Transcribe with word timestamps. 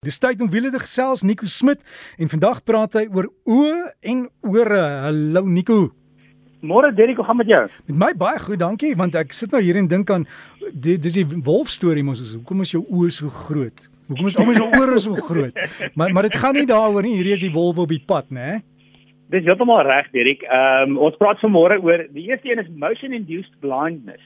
Dis 0.00 0.16
tyd 0.16 0.40
om 0.40 0.48
wiele 0.48 0.70
te 0.72 0.78
gesels 0.80 1.20
Nico 1.28 1.44
Smit 1.44 1.82
en 2.16 2.28
vandag 2.32 2.62
praat 2.64 2.94
hy 2.96 3.02
oor 3.12 3.26
oë 3.44 3.80
en 4.08 4.22
ore. 4.48 4.78
Hallo 5.04 5.42
Nico. 5.44 5.76
Môre 6.64 6.88
Derek, 6.96 7.18
hoe 7.20 7.26
gaan 7.28 7.36
met 7.36 7.50
jou? 7.52 7.58
Met 7.90 7.98
my 8.00 8.08
baie 8.22 8.40
goed, 8.40 8.56
dankie, 8.62 8.94
want 8.96 9.18
ek 9.20 9.36
sit 9.36 9.52
nou 9.52 9.60
hier 9.60 9.76
en 9.76 9.90
dink 9.92 10.08
aan 10.08 10.24
dis 10.72 11.18
die 11.18 11.26
wolf 11.44 11.68
storie 11.68 12.00
mos. 12.00 12.22
Hoekom 12.32 12.64
is 12.64 12.72
jou 12.72 12.80
oë 12.88 13.12
so 13.12 13.28
groot? 13.42 13.90
Hoekom 14.08 14.32
is 14.32 14.40
almal 14.40 14.56
se 14.56 14.80
ore 14.80 15.04
so 15.04 15.26
groot? 15.28 15.60
Maar 16.00 16.16
maar 16.16 16.30
dit 16.30 16.40
gaan 16.46 16.56
nie 16.56 16.64
daaroor 16.72 17.04
nie. 17.04 17.18
Hierdie 17.18 17.36
is 17.36 17.44
die 17.44 17.52
wolf 17.52 17.84
op 17.84 17.92
die 17.92 18.00
pad, 18.00 18.32
né? 18.32 18.62
Dis 19.28 19.44
heeltemal 19.44 19.84
reg, 19.84 20.08
Derek. 20.16 20.48
Ehm 20.48 20.96
um, 20.96 21.00
ons 21.10 21.20
praat 21.20 21.44
vanmôre 21.44 21.76
oor 21.84 22.08
die 22.16 22.30
eerste 22.32 22.48
een 22.48 22.64
is 22.64 22.72
motion 22.72 23.12
induced 23.12 23.52
blindness. 23.60 24.24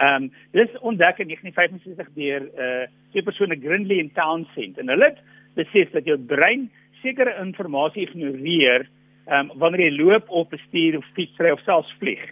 Ehm 0.00 0.22
um, 0.22 0.30
dis 0.56 0.78
ontdek 0.80 1.18
in 1.18 1.28
1965 1.28 2.12
deur 2.14 2.42
uh 2.56 2.86
twee 3.12 3.22
persone 3.22 3.58
Grindley 3.60 3.98
en 4.00 4.12
Townsend 4.16 4.78
en 4.78 4.88
hulle 4.88 5.10
het 5.10 5.18
besef 5.54 5.90
dat 5.92 6.06
jou 6.08 6.16
brein 6.18 6.70
sekere 7.02 7.34
inligting 7.40 8.06
ignoreer 8.06 8.86
ehm 9.26 9.50
um, 9.50 9.58
wanneer 9.58 9.84
jy 9.90 9.96
loop 9.98 10.30
of 10.30 10.48
bestuur 10.48 10.96
of 10.96 11.04
fietsry 11.14 11.50
of 11.50 11.60
selfs 11.60 11.92
vlieg. 12.00 12.22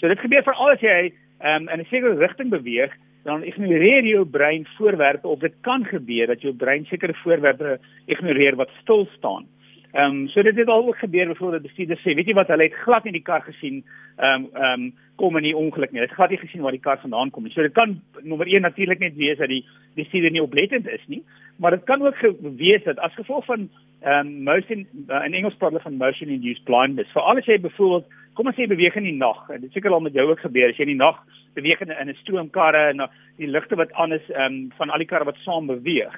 So 0.00 0.08
dit 0.08 0.18
gebeur 0.24 0.42
veral 0.42 0.72
as 0.72 0.80
jy 0.80 1.12
ehm 1.40 1.68
um, 1.68 1.68
in 1.68 1.80
'n 1.80 1.90
sekere 1.90 2.16
rigting 2.16 2.50
beweeg, 2.50 2.92
dan 3.24 3.44
ignoreer 3.44 4.04
jou 4.04 4.24
brein 4.24 4.66
voorwerpe 4.76 5.28
of 5.28 5.38
dit 5.38 5.54
kan 5.60 5.84
gebeur 5.84 6.26
dat 6.26 6.40
jou 6.42 6.54
brein 6.54 6.84
sekere 6.84 7.14
voorwerpe 7.22 7.78
ignoreer 8.06 8.56
wat 8.56 8.70
stil 8.80 9.06
staan. 9.16 9.46
Ehm 9.92 10.04
um, 10.04 10.28
so 10.28 10.42
dit 10.42 10.56
het 10.56 10.68
al 10.68 10.94
gebeur 10.96 11.26
byvoorbeeld 11.26 11.62
bestuurder 11.62 11.98
sê, 12.00 12.14
weet 12.16 12.26
jy 12.30 12.34
wat, 12.34 12.48
hulle 12.48 12.64
het 12.64 12.76
glad 12.80 13.04
nie 13.04 13.12
die 13.12 13.26
kar 13.26 13.42
gesien 13.44 13.82
ehm 14.16 14.44
um, 14.44 14.46
ehm 14.56 14.84
um, 14.84 14.92
kom 15.20 15.36
in 15.36 15.44
die 15.44 15.56
ongeluk 15.56 15.92
nie. 15.92 16.00
Hulle 16.00 16.08
het 16.08 16.16
glad 16.16 16.32
nie 16.32 16.38
gesien 16.40 16.62
waar 16.64 16.72
die 16.72 16.80
kar 16.80 16.96
vandaan 17.02 17.30
kom 17.30 17.44
nie. 17.44 17.52
So 17.52 17.60
dit 17.62 17.74
kan 17.76 18.00
nommer 18.22 18.48
1 18.48 18.64
natuurlik 18.64 19.04
net 19.04 19.18
wees 19.20 19.36
dat 19.38 19.52
die 19.52 19.66
bestuurder 19.94 20.32
nie 20.32 20.42
oplettend 20.42 20.88
is 20.88 21.04
nie, 21.12 21.20
maar 21.60 21.76
dit 21.76 21.84
kan 21.84 22.02
ook 22.02 22.24
wees 22.56 22.88
dat 22.88 22.98
as 23.04 23.20
gevolg 23.20 23.44
van 23.44 23.68
ehm 24.00 24.26
um, 24.26 24.42
motion 24.48 24.86
uh, 25.10 25.24
in 25.26 25.34
Engels 25.34 25.60
praat 25.60 25.76
hulle 25.76 25.84
van 25.84 26.00
motion 26.00 26.28
induced 26.28 26.64
blindness. 26.64 27.12
Veral 27.12 27.44
as 27.44 27.52
jy 27.52 27.60
byvoorbeeld 27.60 28.08
kom 28.32 28.48
ons 28.48 28.56
sê 28.56 28.66
beweeg 28.66 28.96
in 28.96 29.10
die 29.10 29.16
nag. 29.20 29.46
Dit 29.60 29.76
seker 29.76 29.92
al 29.92 30.00
met 30.00 30.16
jou 30.16 30.30
ook 30.30 30.40
gebeur 30.40 30.72
as 30.72 30.80
jy 30.80 30.88
in 30.88 30.96
die 30.96 31.04
nag 31.04 31.20
beweeg 31.52 31.84
in 31.84 31.92
'n 31.92 32.16
stroomkarre 32.24 32.88
en 32.96 33.08
die 33.36 33.46
ligte 33.46 33.76
wat 33.76 33.92
aan 33.92 34.12
is 34.12 34.30
ehm 34.30 34.52
um, 34.52 34.70
van 34.80 34.90
al 34.90 35.04
die 35.04 35.12
karre 35.12 35.28
wat 35.28 35.44
saam 35.44 35.66
beweeg. 35.66 36.16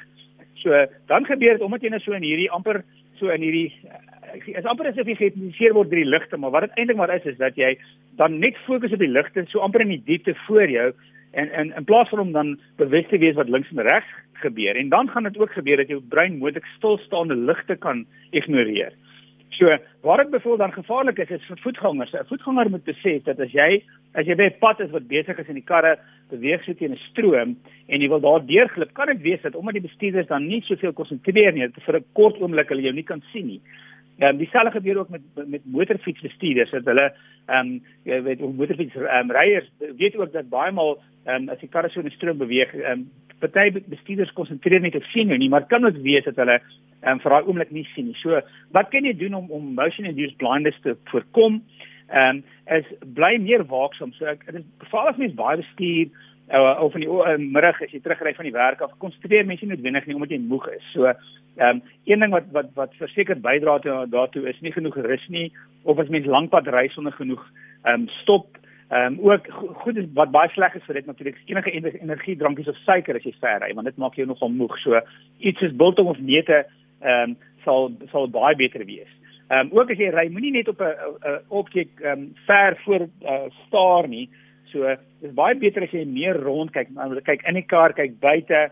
So 0.62 0.86
dan 1.06 1.26
gebeur 1.26 1.58
dit 1.58 1.62
omdat 1.62 1.82
jy 1.82 1.88
nou 1.88 2.00
so 2.00 2.12
in 2.12 2.22
hierdie 2.22 2.50
amper 2.50 2.84
so 3.18 3.30
in 3.34 3.44
hierdie 3.44 3.72
eh, 3.88 4.58
is 4.58 4.68
amper 4.70 4.90
asof 4.90 5.08
jy 5.08 5.16
geïdentifiseer 5.18 5.74
word 5.76 5.90
deur 5.90 6.02
die 6.02 6.10
ligte, 6.10 6.38
maar 6.40 6.54
wat 6.54 6.68
dit 6.68 6.78
eintlik 6.78 7.00
maar 7.00 7.14
is 7.14 7.26
is 7.30 7.38
dat 7.40 7.56
jy 7.60 7.74
dan 8.20 8.38
net 8.42 8.58
fokus 8.66 8.92
op 8.94 9.02
die 9.02 9.10
ligte 9.10 9.44
so 9.50 9.62
amper 9.64 9.84
in 9.84 9.94
die 9.94 10.02
diepte 10.06 10.34
voor 10.46 10.70
jou 10.70 10.92
en 11.34 11.50
en 11.50 11.72
in 11.76 11.84
plaas 11.84 12.08
van 12.08 12.22
om 12.24 12.32
dan 12.32 12.54
bewus 12.78 13.06
te 13.10 13.18
wees 13.18 13.38
wat 13.38 13.48
links 13.50 13.70
en 13.74 13.82
regs 13.82 14.10
gebeur 14.42 14.76
en 14.76 14.88
dan 14.88 15.08
gaan 15.08 15.28
dit 15.28 15.38
ook 15.38 15.52
gebeur 15.52 15.76
dat 15.82 15.88
jou 15.88 16.00
brein 16.14 16.38
moontlik 16.38 16.66
stilstaande 16.76 17.36
ligte 17.36 17.76
kan 17.76 18.06
ignoreer. 18.30 18.92
So, 19.50 19.76
waar 20.00 20.16
dit 20.16 20.30
bevoel 20.30 20.56
dan 20.56 20.72
gevaarlik 20.72 21.18
is 21.18 21.30
is 21.30 21.46
vir 21.46 21.58
voetgangers. 21.62 22.12
'n 22.12 22.26
Voetganger 22.26 22.70
moet 22.70 22.84
besef 22.84 23.22
dat 23.22 23.40
as 23.40 23.52
jy 23.52 23.82
as 24.14 24.26
jy 24.26 24.34
by 24.34 24.44
'n 24.44 24.58
pad 24.58 24.80
is 24.80 24.90
wat 24.90 25.08
besig 25.08 25.38
is 25.38 25.48
en 25.48 25.54
die 25.54 25.70
karre 25.72 25.98
beweeg 26.30 26.64
so 26.64 26.74
teen 26.74 26.92
'n 26.92 27.06
stroom 27.10 27.56
en 27.86 28.00
jy 28.00 28.08
wil 28.08 28.20
daar 28.20 28.46
deurglip, 28.46 28.92
kan 28.94 29.06
dit 29.06 29.20
wees 29.22 29.42
dat 29.42 29.54
omdat 29.54 29.74
die 29.74 29.88
bestuurders 29.88 30.26
dan 30.26 30.46
nie 30.46 30.62
soveel 30.62 30.92
konsentreer 30.92 31.52
nie, 31.52 31.68
dat 31.68 31.84
vir 31.84 31.96
'n 31.96 32.04
kort 32.12 32.40
oomblik 32.40 32.68
hulle 32.68 32.82
jou 32.82 32.92
nie 32.92 33.04
kan 33.04 33.22
sien 33.32 33.46
nie. 33.46 33.60
Ehm 34.18 34.28
um, 34.28 34.36
dieselfde 34.36 34.70
gebeur 34.70 34.98
ook 34.98 35.08
met 35.08 35.22
met 35.46 35.62
motorfietsbestuurders 35.64 36.70
dat 36.70 36.84
hulle 36.84 37.12
ehm 37.46 37.58
um, 37.58 37.82
jy 38.04 38.22
weet 38.22 38.40
motorfiets 38.40 38.94
ehm 38.94 39.30
um, 39.30 39.30
ryers 39.30 39.70
weet 39.96 40.16
ook 40.16 40.32
dat 40.32 40.48
baie 40.48 40.72
maal 40.72 40.98
ehm 41.24 41.42
um, 41.42 41.48
as 41.48 41.58
die 41.58 41.68
karre 41.68 41.88
so 41.88 42.00
in 42.00 42.06
'n 42.06 42.10
stroom 42.10 42.38
beweeg, 42.38 42.74
ehm 42.74 42.92
um, 42.92 43.10
party 43.44 43.84
bestuurders 43.92 44.32
konsentreer 44.36 44.82
net 44.84 44.98
op 44.98 45.06
sien 45.12 45.32
jou 45.32 45.38
nie, 45.38 45.50
maar 45.52 45.68
kan 45.70 45.84
ook 45.86 46.02
wees 46.04 46.26
dat 46.28 46.40
hulle 46.40 46.58
um, 47.04 47.20
vir 47.20 47.36
daai 47.36 47.48
oomblik 47.48 47.72
nie 47.74 47.86
sien 47.92 48.10
nie. 48.10 48.18
So, 48.22 48.40
wat 48.76 48.90
kan 48.92 49.06
jy 49.06 49.14
doen 49.20 49.36
om 49.38 49.50
om 49.52 49.72
motion 49.76 50.08
induced 50.08 50.38
blindness 50.42 50.80
te 50.82 50.96
voorkom? 51.12 51.62
Ehm 52.12 52.42
um, 52.42 52.44
is 52.78 52.86
bly 53.16 53.36
meer 53.40 53.64
waaksaam. 53.68 54.12
So 54.16 54.28
ek 54.28 54.44
dit 54.46 54.62
is 54.62 54.88
veral 54.90 55.10
as 55.10 55.20
mens 55.20 55.36
baie 55.36 55.60
bestuur 55.60 56.10
uh, 56.52 56.80
of 56.84 56.94
in 56.96 57.04
die 57.04 57.10
uh, 57.10 57.36
middag 57.40 57.80
as 57.82 57.92
jy 57.92 58.00
terugry 58.04 58.34
van 58.36 58.48
die 58.48 58.54
werk 58.56 58.82
af, 58.84 58.92
konsentreer 59.02 59.46
mens 59.48 59.62
nie 59.62 59.72
noodwendig 59.72 60.06
nie 60.06 60.16
omdat 60.16 60.34
jy 60.34 60.40
moeg 60.44 60.68
is. 60.76 60.84
So, 60.92 61.08
ehm 61.08 61.80
um, 61.80 61.82
een 62.08 62.24
ding 62.24 62.34
wat 62.34 62.50
wat 62.56 62.72
wat 62.78 62.96
verseker 63.00 63.40
bydra 63.40 63.78
daartoe 64.10 64.48
is 64.50 64.60
nie 64.60 64.72
genoeg 64.74 64.96
rus 65.06 65.24
nie 65.28 65.50
of 65.84 65.98
as 65.98 66.12
mens 66.12 66.26
lankpad 66.26 66.68
ry 66.72 66.88
sonder 66.92 67.16
genoeg 67.16 67.44
ehm 67.84 68.04
um, 68.04 68.08
stop 68.22 68.60
Ehm 68.94 69.18
um, 69.18 69.30
ook 69.30 69.46
goed 69.82 69.96
is 69.96 70.04
wat 70.14 70.30
baie 70.30 70.50
sleg 70.54 70.74
is 70.74 70.84
vir 70.86 70.94
dit 70.94 71.06
natuurlik 71.06 71.38
enige 71.50 71.70
energiedrankies 72.00 72.68
of 72.70 72.76
suiker 72.86 73.16
as 73.18 73.24
jy 73.26 73.32
ver 73.40 73.58
ry 73.64 73.72
want 73.74 73.88
dit 73.90 73.96
maak 73.98 74.14
jou 74.14 74.26
nogal 74.26 74.52
moeg. 74.54 74.76
So 74.84 75.00
iets 75.38 75.58
soos 75.58 75.74
biltong 75.82 76.08
of 76.12 76.20
neute 76.22 76.60
ehm 77.00 77.34
um, 77.34 77.36
sal 77.64 77.90
sal 78.12 78.28
baie 78.30 78.54
beter 78.56 78.84
wees. 78.86 79.10
Ehm 79.48 79.66
um, 79.66 79.72
ook 79.80 79.90
as 79.90 79.98
jy 79.98 80.12
ry, 80.14 80.28
moenie 80.30 80.52
net 80.54 80.68
op 80.68 80.80
'n 80.80 81.40
opkyk 81.48 82.04
ehm 82.04 82.12
um, 82.12 82.30
ver 82.46 82.78
voor 82.84 83.08
uh, 83.32 83.50
staar 83.66 84.08
nie. 84.08 84.28
So 84.70 84.94
dis 85.20 85.34
baie 85.34 85.58
beter 85.58 85.82
as 85.82 85.90
jy 85.90 86.04
meer 86.06 86.38
rond 86.38 86.70
kyk, 86.70 86.94
kyk 87.24 87.42
in 87.48 87.54
die 87.54 87.66
kar, 87.66 87.92
kyk 87.92 88.20
buite, 88.20 88.70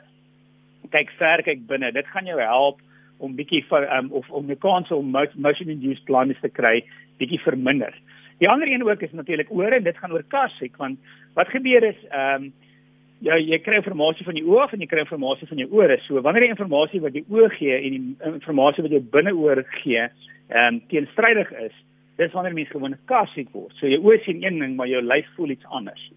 kyk 0.90 1.10
ver, 1.18 1.42
kyk 1.42 1.66
binne. 1.66 1.92
Dit 1.92 2.06
gaan 2.06 2.26
jou 2.26 2.38
help 2.40 2.78
om 3.18 3.34
bietjie 3.36 3.64
vir 3.68 3.90
um, 3.98 4.12
of 4.12 4.30
om 4.30 4.46
die 4.46 4.56
kans 4.56 4.90
om 4.90 5.10
motion 5.10 5.68
induced 5.68 6.04
blindness 6.04 6.40
te 6.40 6.48
kry 6.48 6.84
bietjie 7.18 7.42
verminder. 7.42 7.94
Die 8.38 8.48
ander 8.48 8.68
een 8.68 8.84
ook 8.88 9.02
is 9.02 9.12
natuurlik 9.12 9.50
ore 9.50 9.74
en 9.74 9.84
dit 9.84 9.96
gaan 9.96 10.12
oor 10.12 10.24
karsiek 10.28 10.76
want 10.76 10.98
wat 11.34 11.48
gebeur 11.48 11.84
is 11.84 11.98
ehm 12.10 12.44
um, 12.44 12.52
jy 13.22 13.38
jy 13.38 13.58
kry 13.62 13.78
inligting 13.78 14.26
van 14.26 14.34
die 14.34 14.44
oë 14.44 14.66
en 14.72 14.80
jy 14.82 14.88
kry 14.90 15.04
inligting 15.06 15.48
van 15.48 15.58
jou 15.62 15.68
ore. 15.78 15.98
So 16.06 16.20
wanneer 16.20 16.42
jy 16.42 16.54
inligting 16.56 17.02
wat 17.04 17.12
die 17.12 17.24
oë 17.30 17.50
gee 17.54 17.76
en 17.76 17.90
die 17.90 18.16
inligting 18.24 18.86
wat 18.86 18.96
jou 18.96 19.02
binneoor 19.16 19.64
gee 19.82 20.02
ehm 20.02 20.74
um, 20.74 20.80
teenstrydig 20.88 21.52
is, 21.52 21.76
dis 22.16 22.32
wanneer 22.32 22.54
mens 22.54 22.68
gewoon 22.68 22.96
karsiek 23.06 23.48
word. 23.52 23.72
So 23.78 23.86
jou 23.86 24.02
oë 24.02 24.18
sien 24.24 24.42
een 24.42 24.58
ding 24.58 24.76
maar 24.76 24.90
jou 24.90 25.02
lyf 25.02 25.28
voel 25.36 25.54
iets 25.54 25.70
anders. 25.70 26.10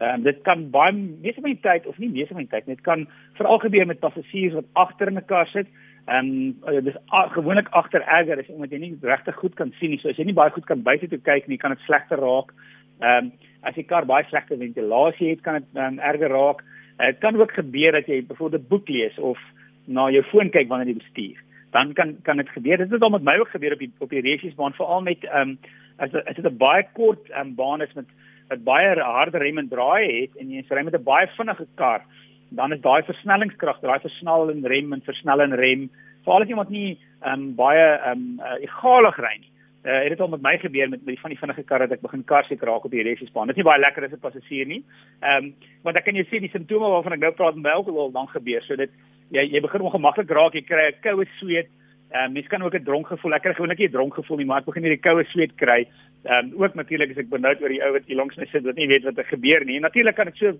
Ehm 0.00 0.14
um, 0.14 0.22
dit 0.22 0.42
kan 0.42 0.70
baie 0.70 0.92
meeste 0.92 1.40
van 1.40 1.50
die 1.50 1.62
tyd 1.62 1.86
of 1.86 1.98
nie 1.98 2.08
meeste 2.08 2.34
van 2.34 2.46
die 2.46 2.52
tyd 2.52 2.66
net 2.66 2.80
kan 2.80 3.08
veral 3.38 3.58
gebeur 3.58 3.86
met 3.86 4.00
passasiers 4.00 4.54
wat 4.54 4.68
agter 4.72 5.08
in 5.08 5.18
'n 5.18 5.26
kar 5.26 5.46
sit 5.46 5.66
Ehm 6.10 6.54
um, 6.66 6.84
dis 6.84 6.96
gewoonlik 7.08 7.68
agter 7.68 8.02
erger 8.02 8.38
is 8.38 8.48
omdat 8.48 8.70
jy 8.70 8.78
nie 8.78 8.96
regtig 9.02 9.36
goed 9.36 9.54
kan 9.54 9.72
sien 9.78 9.90
nie. 9.90 9.98
So 10.00 10.08
as 10.08 10.16
jy 10.18 10.24
nie 10.24 10.34
baie 10.34 10.50
goed 10.50 10.66
kan 10.66 10.82
buite 10.82 11.08
toe 11.08 11.20
kyk 11.22 11.46
nie, 11.46 11.58
kan 11.60 11.74
dit 11.74 11.84
slegter 11.86 12.18
raak. 12.18 12.54
Ehm 13.00 13.30
um, 13.30 13.32
as 13.62 13.76
die 13.76 13.84
kar 13.84 14.06
baie 14.08 14.24
slegte 14.30 14.56
ventilasie 14.56 15.28
het, 15.34 15.42
kan 15.44 15.58
dit 15.60 15.76
um, 15.76 15.98
erger 15.98 16.32
raak. 16.32 16.64
Dit 16.96 17.14
uh, 17.14 17.20
kan 17.20 17.36
ook 17.36 17.52
gebeur 17.52 17.92
dat 17.92 18.08
jy 18.08 18.22
byvoorbeeld 18.26 18.62
'n 18.62 18.68
boek 18.68 18.88
lees 18.88 19.18
of 19.18 19.38
na 19.84 20.08
jou 20.10 20.22
foon 20.32 20.50
kyk 20.50 20.68
wanneer 20.68 20.88
jy 20.88 21.02
bestuur. 21.02 21.36
Dan 21.70 21.92
kan 21.92 22.16
kan 22.22 22.36
dit 22.36 22.48
gebeur. 22.48 22.76
Dit 22.78 22.90
het 22.90 23.02
al 23.02 23.10
met 23.10 23.22
my 23.22 23.36
ook 23.38 23.52
gebeur 23.52 23.72
op 23.72 23.78
die 23.78 23.92
op 23.98 24.10
die 24.10 24.24
resiesbaan 24.24 24.72
veral 24.72 25.02
met 25.02 25.24
ehm 25.24 25.48
um, 25.48 25.58
as 25.96 26.14
as 26.14 26.34
dit 26.34 26.44
'n 26.44 26.56
baie 26.56 26.86
kort 26.92 27.30
ehm 27.30 27.46
um, 27.46 27.54
baan 27.54 27.82
is 27.82 27.92
met 27.94 28.08
wat 28.50 28.64
baie 28.64 28.94
harde 28.98 29.38
rem 29.38 29.58
en 29.58 29.68
draai 29.68 30.20
het 30.20 30.36
en 30.40 30.50
jy 30.50 30.64
ry 30.68 30.82
met 30.84 30.94
'n 30.94 31.04
baie 31.04 31.26
vinnige 31.36 31.66
kar 31.76 32.02
dan 32.50 32.72
is 32.72 32.82
daai 32.82 33.02
versnellingskrag, 33.06 33.78
daai 33.80 34.00
versnel 34.02 34.50
en 34.50 34.66
rem 34.66 34.92
en 34.92 35.02
versnel 35.06 35.44
en 35.44 35.54
rem, 35.54 35.86
veral 36.24 36.42
as 36.42 36.50
iemand 36.50 36.70
nie 36.74 36.98
ehm 37.20 37.32
um, 37.32 37.46
baie 37.54 37.84
ehm 37.84 38.12
um, 38.12 38.40
uh, 38.40 38.58
egalig 38.64 39.16
ry 39.22 39.36
nie. 39.38 39.48
Uh, 39.80 39.98
het 40.02 40.12
dit 40.12 40.20
al 40.20 40.28
met 40.28 40.42
my 40.44 40.56
gebeur 40.60 40.88
met 40.88 41.04
met 41.04 41.14
die 41.14 41.20
van 41.20 41.32
die 41.32 41.38
vinnige 41.38 41.62
karre 41.68 41.86
dat 41.86 41.98
ek 41.98 42.04
begin 42.04 42.24
karsiek 42.24 42.62
raak 42.68 42.84
op 42.84 42.92
die 42.92 43.04
resiesbaan. 43.06 43.48
Dit 43.48 43.56
is 43.56 43.62
nie 43.62 43.70
baie 43.70 43.80
lekker 43.80 44.04
as 44.04 44.12
'n 44.12 44.24
passasier 44.24 44.66
nie. 44.66 44.82
Ehm 45.20 45.44
um, 45.44 45.54
want 45.82 45.94
dan 45.94 46.04
kan 46.04 46.16
jy 46.16 46.24
sien 46.30 46.42
die 46.42 46.50
simptome 46.50 46.90
waarvan 46.90 47.12
ek 47.12 47.20
nou 47.20 47.32
praat 47.32 47.56
met 47.56 47.72
alkohol 47.72 48.10
dan 48.12 48.28
gebeur. 48.28 48.62
So 48.62 48.76
dit 48.76 48.90
jy 49.30 49.46
jy 49.46 49.60
begin 49.60 49.80
ongemaklik 49.80 50.30
raak, 50.30 50.54
jy 50.54 50.62
kry 50.62 50.90
'n 50.90 51.00
koue 51.02 51.26
sweet. 51.38 51.68
Ehm 52.10 52.24
um, 52.24 52.32
mens 52.32 52.46
kan 52.46 52.62
ook 52.62 52.74
'n 52.74 52.82
dronk 52.82 53.06
gevoel. 53.06 53.34
Ek 53.34 53.42
kry 53.42 53.54
gewoonlik 53.54 53.78
nie 53.78 53.86
'n 53.86 53.90
dronk 53.90 54.14
gevoel 54.14 54.36
nie, 54.36 54.46
maar 54.46 54.58
ek 54.58 54.64
begin 54.64 54.82
hierdie 54.82 55.00
koue 55.00 55.24
sweet 55.24 55.54
kry. 55.54 55.86
Ehm 56.24 56.50
um, 56.52 56.62
ook 56.62 56.74
natuurlik 56.74 57.10
as 57.10 57.22
ek 57.22 57.28
benoud 57.28 57.62
oor 57.62 57.68
die 57.68 57.82
ou 57.84 57.92
wat 57.92 58.06
hier 58.06 58.16
langs 58.16 58.36
my 58.36 58.46
sit 58.46 58.64
wat 58.64 58.74
nie 58.74 58.88
weet 58.88 59.04
wat 59.04 59.18
er 59.18 59.24
gebeur 59.24 59.64
nie. 59.64 59.76
En 59.76 59.82
natuurlik 59.82 60.14
kan 60.14 60.26
dit 60.26 60.36
so 60.36 60.58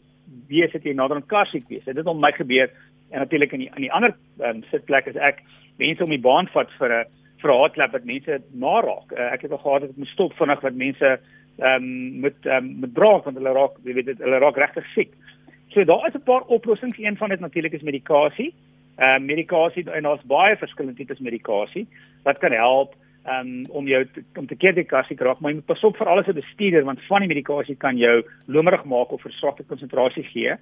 wees 0.48 0.72
dat 0.72 0.84
jy 0.84 0.92
nader 0.94 1.16
aan 1.16 1.26
karsiek 1.26 1.68
wees. 1.68 1.84
Dit 1.84 1.96
het 1.96 2.06
al 2.06 2.14
my 2.14 2.32
gebeur 2.32 2.70
en 3.10 3.18
natuurlik 3.18 3.52
in 3.52 3.58
die 3.58 3.70
in 3.74 3.82
die 3.82 3.92
ander 3.92 4.14
um, 4.38 4.62
sitplek 4.70 5.06
is 5.06 5.16
ek 5.16 5.42
mense 5.76 6.04
om 6.04 6.10
die 6.10 6.20
baan 6.20 6.46
vat 6.46 6.70
vir 6.78 6.90
'n 7.00 7.04
vir 7.42 7.50
'n 7.50 7.58
hardlap 7.58 7.92
wat 7.92 8.04
mense 8.04 8.42
naraak. 8.52 9.12
Uh, 9.12 9.32
ek 9.32 9.42
het 9.42 9.50
al 9.50 9.58
gehad 9.58 9.80
dat 9.80 9.90
ek 9.90 9.96
moet 9.96 10.14
stop 10.14 10.32
vinnig 10.32 10.60
wat 10.60 10.74
mense 10.74 11.18
ehm 11.58 11.82
um, 11.82 12.20
met 12.20 12.46
ehm 12.46 12.64
um, 12.64 12.80
met 12.80 12.92
braak 12.92 13.24
want 13.24 13.36
hulle 13.36 13.52
raak 13.52 13.74
jy 13.84 13.94
weet 13.94 14.06
dit 14.06 14.18
hulle 14.18 14.38
raak 14.38 14.56
regtig 14.56 14.86
siek. 14.94 15.10
So 15.74 15.84
daar 15.84 16.06
is 16.06 16.14
'n 16.14 16.22
paar 16.22 16.46
oplossings. 16.46 16.98
Een 16.98 17.16
van 17.16 17.28
dit 17.28 17.40
natuurlik 17.40 17.72
is 17.72 17.82
medikasie. 17.82 18.54
Ehm 18.54 18.69
uh, 19.00 19.18
medikasie 19.18 19.86
en 19.90 20.08
daar's 20.08 20.26
baie 20.28 20.56
verskillende 20.60 20.98
tipes 20.98 21.22
medikasie 21.24 21.86
wat 22.24 22.38
kan 22.38 22.52
help 22.52 22.94
um, 23.28 23.64
om 23.68 23.88
jou 23.88 24.04
te, 24.12 24.24
om 24.38 24.46
te 24.46 24.56
keer 24.56 24.74
die 24.76 24.86
kassie 24.88 25.16
raak, 25.20 25.40
maar 25.40 25.52
jy 25.52 25.60
moet 25.60 25.68
pas 25.68 25.84
op 25.84 25.96
vir 25.98 26.10
alles 26.10 26.28
wat 26.30 26.40
bestuurder 26.40 26.86
want 26.88 27.02
van 27.08 27.24
die 27.24 27.30
medikasie 27.32 27.76
kan 27.80 27.98
jou 28.00 28.20
lomerig 28.46 28.84
maak 28.88 29.12
of 29.12 29.24
verswakte 29.24 29.66
konsentrasie 29.68 30.24
gee. 30.32 30.56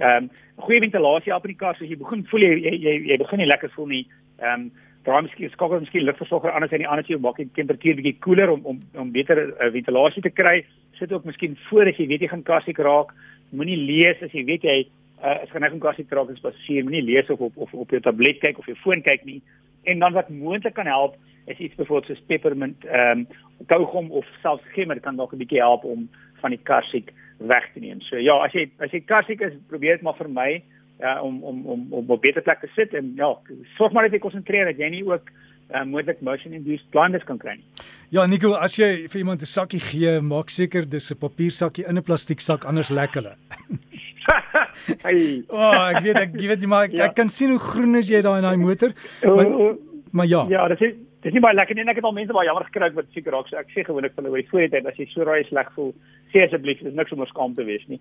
Ehm 0.00 0.24
um, 0.24 0.30
goeie 0.64 0.80
ventilasie 0.82 1.34
op 1.34 1.46
die 1.46 1.58
kas 1.58 1.80
as 1.80 1.90
jy 1.90 1.98
begin 1.98 2.24
voel 2.30 2.46
jy 2.46 2.54
jy 2.62 2.72
jy, 2.86 2.94
jy 3.10 3.18
begin 3.20 3.40
nie 3.42 3.50
lekker 3.50 3.72
voel 3.76 3.92
nie. 3.92 4.02
Ehm 4.40 4.66
um, 4.66 4.72
draai 5.04 5.26
miskien 5.26 5.50
skakel 5.52 5.82
miskien 5.82 6.06
lugversorger 6.06 6.54
anders 6.56 6.72
aan 6.72 6.80
die 6.80 6.88
ander 6.88 7.04
sy 7.04 7.18
maak 7.20 7.36
die 7.36 7.50
temperatuur 7.58 7.98
bietjie 7.98 8.20
koeler 8.24 8.50
om 8.50 8.64
om 8.64 8.80
om 9.00 9.12
beter 9.12 9.42
uh, 9.52 9.70
ventilasie 9.72 10.22
te 10.24 10.32
kry. 10.32 10.62
Sit 10.98 11.12
ook 11.12 11.26
miskien 11.28 11.58
voor 11.68 11.90
as 11.90 11.98
jy 12.00 12.06
weet 12.08 12.24
jy 12.24 12.30
gaan 12.32 12.46
kassie 12.46 12.74
raak. 12.78 13.12
Moenie 13.50 13.76
lees 13.76 14.22
as 14.22 14.32
jy 14.32 14.44
weet 14.48 14.64
jy 14.64 14.78
uh, 15.24 15.42
is 15.42 15.50
geneig 15.50 15.72
om 15.72 15.82
kassie 15.82 16.06
te 16.06 16.14
raak 16.14 16.30
as 16.30 16.42
passasier, 16.44 16.84
moenie 16.84 17.02
lees 17.02 17.30
of 17.30 17.40
op 17.40 17.56
of 17.56 17.72
op 17.74 17.90
jou 17.90 18.00
tablet 18.00 18.40
kyk 18.42 18.58
of 18.58 18.66
jou 18.66 18.76
foon 18.82 19.02
kyk 19.02 19.24
nie. 19.24 19.40
En 19.84 19.98
dan 19.98 20.12
wat 20.12 20.28
moontlik 20.28 20.74
kan 20.74 20.86
help 20.86 21.16
is 21.46 21.58
iets 21.58 21.74
byvoorbeeld 21.74 22.12
soos 22.12 22.26
peppermint, 22.26 22.84
ehm 22.84 23.24
um, 23.24 23.26
kaugom 23.66 24.10
of 24.10 24.26
selfs 24.42 24.64
gemmer 24.74 25.00
kan 25.00 25.16
dalk 25.16 25.32
'n 25.32 25.42
bietjie 25.42 25.62
help 25.62 25.84
om 25.84 26.08
van 26.40 26.50
die 26.50 26.62
karsiek 26.62 27.12
weg 27.38 27.72
te 27.72 27.80
neem. 27.80 28.00
So 28.00 28.16
ja, 28.16 28.36
as 28.44 28.52
jy 28.52 28.70
as 28.78 28.90
jy 28.90 29.00
karsiek 29.00 29.40
is, 29.40 29.52
probeer 29.68 29.96
dit 29.96 30.02
maar 30.02 30.16
vir 30.16 30.28
my 30.28 30.62
ja 31.00 31.20
om 31.22 31.42
om 31.42 31.66
om 31.66 31.86
om 31.90 32.10
op 32.10 32.18
'n 32.18 32.20
beter 32.20 32.42
plek 32.42 32.60
te 32.60 32.70
sit 32.74 32.94
en 32.94 33.12
ja, 33.16 33.38
sorg 33.76 33.92
maar 33.92 34.02
dat 34.02 34.12
jy 34.12 34.18
konsentreer 34.18 34.64
dat 34.64 34.78
jy 34.78 34.88
nie 34.88 35.04
ook 35.06 35.30
uh, 35.74 35.84
moontlik 35.84 36.20
motion 36.20 36.52
induced 36.52 36.90
blindness 36.90 37.24
kan 37.24 37.38
kry 37.38 37.56
nie. 37.56 37.64
Ja, 38.10 38.26
Nico, 38.26 38.52
as 38.52 38.76
jy 38.76 39.08
vir 39.08 39.18
iemand 39.18 39.42
'n 39.42 39.46
sakkie 39.46 39.80
gee, 39.80 40.20
maak 40.20 40.48
seker 40.50 40.88
dis 40.88 41.10
'n 41.10 41.18
papiersakkie 41.18 41.88
in 41.88 41.98
'n 41.98 42.02
plastiek 42.02 42.40
sak 42.40 42.64
anders 42.64 42.90
lek 42.90 43.14
hulle. 43.14 43.36
Hey. 45.02 45.42
oh, 45.48 45.88
ek 45.90 46.02
weet 46.02 46.20
ek 46.26 46.38
weet 46.40 46.62
jy 46.62 46.68
maar 46.68 46.84
ek, 46.90 46.92
ja. 46.92 47.08
ek 47.08 47.14
kan 47.14 47.28
sien 47.28 47.50
hoe 47.50 47.58
groen 47.58 47.94
is 47.96 48.10
jy 48.10 48.22
daai 48.22 48.38
in 48.38 48.48
daai 48.48 48.56
motor. 48.56 48.94
Maar, 49.22 49.74
maar 50.10 50.26
ja. 50.26 50.46
Ja, 50.48 50.68
dit 50.68 50.80
is 50.80 50.94
Dis 51.24 51.32
nie 51.32 51.40
baie 51.40 51.56
lekker 51.56 51.76
nie. 51.76 51.86
Ek 51.88 51.96
het 51.96 52.04
al 52.04 52.12
mense 52.12 52.34
baie 52.36 52.44
jammer 52.44 52.66
gekry 52.68 52.90
wat 52.92 53.06
seker 53.16 53.32
raak. 53.32 53.46
So 53.48 53.56
ek 53.56 53.70
sê 53.72 53.84
gewoonlik 53.86 54.12
hulle 54.18 54.28
oor 54.28 54.42
die 54.42 54.48
vooruit 54.50 54.74
as 54.76 54.98
jy 55.00 55.06
so 55.08 55.24
raai 55.24 55.46
sleg 55.48 55.70
voel, 55.72 55.94
sê 56.34 56.42
asseblief, 56.44 56.82
dis 56.84 56.96
niks 56.98 57.14
om 57.16 57.22
oor 57.24 57.30
skaam 57.30 57.54
te 57.56 57.64
wees 57.64 57.86
nie. 57.88 57.96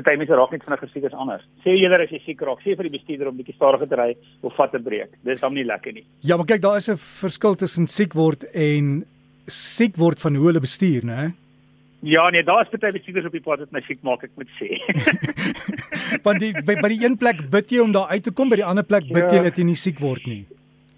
Party 0.00 0.16
mense 0.18 0.34
raak 0.34 0.56
net 0.56 0.66
vinnig 0.66 0.82
gesiek 0.82 1.06
as 1.06 1.14
anders. 1.14 1.44
Sê 1.62 1.76
eerder 1.78 2.02
as 2.02 2.10
jy 2.10 2.18
siek 2.24 2.42
raak, 2.42 2.64
sê 2.66 2.74
vir 2.74 2.88
die 2.88 2.94
bestuurder 2.96 3.30
om 3.30 3.38
bietjie 3.38 3.54
stadiger 3.54 3.90
te 3.92 4.00
ry 4.00 4.08
of 4.42 4.58
vat 4.58 4.74
'n 4.74 4.82
breek. 4.82 5.14
Dis 5.22 5.44
dan 5.44 5.54
nie 5.54 5.66
lekker 5.70 5.94
nie. 5.94 6.04
Ja, 6.26 6.36
maar 6.36 6.50
kyk, 6.50 6.62
daar 6.66 6.82
is 6.82 6.90
'n 6.90 6.98
verskil 6.98 7.54
tussen 7.54 7.86
siek 7.86 8.12
word 8.12 8.42
en 8.52 9.06
siek 9.46 9.94
word 9.96 10.18
van 10.18 10.34
hoe 10.34 10.46
hulle 10.50 10.60
bestuur, 10.60 11.06
né? 11.06 11.32
Ja, 12.04 12.28
nee, 12.30 12.44
daar 12.44 12.66
is 12.66 12.80
baie 12.80 12.92
bestuurders 12.92 13.26
op 13.26 13.32
die 13.32 13.40
pad 13.44 13.62
wat 13.64 13.70
my 13.72 13.80
siek 13.86 14.02
maak, 14.04 14.26
ek 14.26 14.34
moet 14.36 14.50
sê. 14.58 14.76
Want 16.26 16.42
die 16.42 16.52
by, 16.52 16.76
by 16.82 16.90
die 16.92 17.00
een 17.00 17.16
plek 17.20 17.40
bid 17.52 17.72
jy 17.72 17.80
om 17.80 17.94
daar 17.94 18.12
uit 18.12 18.26
te 18.26 18.32
kom, 18.34 18.52
by 18.52 18.60
die 18.60 18.66
ander 18.66 18.84
plek 18.84 19.08
bid 19.08 19.32
jy 19.32 19.40
ja. 19.40 19.46
dat 19.48 19.60
jy 19.60 19.64
nie 19.70 19.78
siek 19.78 20.02
word 20.04 20.26
nie. 20.28 20.42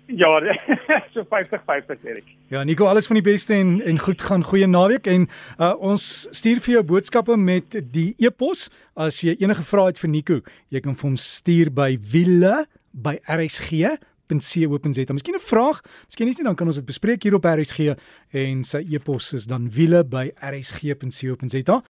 Ja, 0.06 0.30
so 1.14 1.22
50-50 1.30 2.02
Erik. 2.06 2.26
Ja, 2.50 2.64
Nico, 2.64 2.86
alles 2.86 3.06
van 3.10 3.18
die 3.18 3.24
beste 3.26 3.54
en 3.54 3.80
en 3.82 3.98
goed 3.98 4.22
gaan 4.22 4.42
goeie 4.46 4.66
naweek 4.70 5.06
en 5.10 5.28
uh, 5.58 5.72
ons 5.78 6.26
stuur 6.30 6.62
vir 6.62 6.76
jou 6.76 6.84
boodskappe 6.94 7.38
met 7.38 7.78
die 7.94 8.12
e-pos 8.22 8.68
as 8.94 9.22
jy 9.26 9.34
enige 9.42 9.66
vrae 9.66 9.90
het 9.90 10.02
vir 10.02 10.10
Nico, 10.10 10.40
jy 10.70 10.82
kan 10.82 10.94
vir 10.98 11.10
hom 11.10 11.16
stuur 11.18 11.72
by 11.74 11.90
wiele 12.12 12.64
by 12.94 13.18
rsg 13.26 13.96
rsg.co.za. 14.34 15.12
Miskien 15.12 15.34
'n 15.34 15.40
vraag, 15.40 15.82
miskien 16.06 16.26
nie, 16.26 16.42
dan 16.42 16.54
kan 16.54 16.66
ons 16.66 16.76
dit 16.76 16.84
bespreek 16.84 17.22
hier 17.22 17.34
op 17.34 17.44
RSG 17.44 17.94
en 18.30 18.64
sy 18.64 18.86
e-pos 18.90 19.32
is 19.32 19.46
dan 19.46 19.70
wiele 19.70 20.04
by 20.04 20.30
rsg.co.za. 20.40 21.82